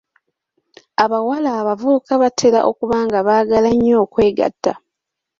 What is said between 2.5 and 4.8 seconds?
okuba nga baagala nnyo okwegatta.